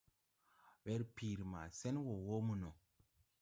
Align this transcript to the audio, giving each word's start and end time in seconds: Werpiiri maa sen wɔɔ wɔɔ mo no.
Werpiiri 0.83 1.45
maa 1.53 1.67
sen 1.79 1.95
wɔɔ 2.05 2.15
wɔɔ 2.25 2.39
mo 2.47 2.53
no. 2.61 2.69